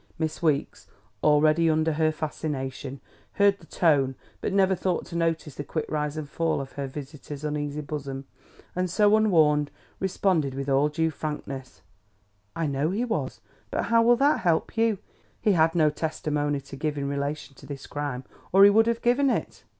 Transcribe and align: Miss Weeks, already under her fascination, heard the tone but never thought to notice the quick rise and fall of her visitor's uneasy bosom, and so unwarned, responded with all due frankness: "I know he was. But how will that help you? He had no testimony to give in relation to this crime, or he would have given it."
Miss 0.17 0.41
Weeks, 0.41 0.87
already 1.21 1.69
under 1.69 1.93
her 1.93 2.11
fascination, 2.11 3.01
heard 3.33 3.59
the 3.59 3.67
tone 3.67 4.15
but 4.41 4.51
never 4.51 4.73
thought 4.73 5.05
to 5.05 5.15
notice 5.15 5.53
the 5.53 5.63
quick 5.63 5.85
rise 5.89 6.17
and 6.17 6.27
fall 6.27 6.59
of 6.59 6.71
her 6.71 6.87
visitor's 6.87 7.43
uneasy 7.43 7.81
bosom, 7.81 8.25
and 8.75 8.89
so 8.89 9.15
unwarned, 9.15 9.69
responded 9.99 10.55
with 10.55 10.67
all 10.69 10.89
due 10.89 11.11
frankness: 11.11 11.83
"I 12.55 12.65
know 12.65 12.89
he 12.89 13.05
was. 13.05 13.41
But 13.69 13.83
how 13.83 14.01
will 14.01 14.15
that 14.15 14.39
help 14.39 14.75
you? 14.75 14.97
He 15.39 15.51
had 15.51 15.75
no 15.75 15.91
testimony 15.91 16.61
to 16.61 16.75
give 16.75 16.97
in 16.97 17.07
relation 17.07 17.53
to 17.53 17.67
this 17.67 17.85
crime, 17.85 18.23
or 18.51 18.63
he 18.63 18.71
would 18.71 18.87
have 18.87 19.03
given 19.03 19.29
it." 19.29 19.65